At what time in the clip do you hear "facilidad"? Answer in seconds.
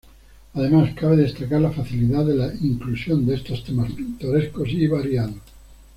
1.71-2.25